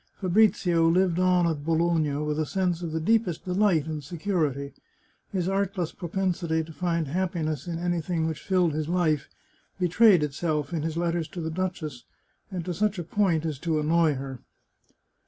[0.19, 4.73] Fabrizio Hved on at Bologna with a sense of the deepest deHght and se curity.
[5.31, 9.29] His artless propensity to find happiness in anything which filled his life,
[9.79, 12.03] betrayed itself in his letters to the duchess,
[12.49, 14.39] and to such a point as to annoy her.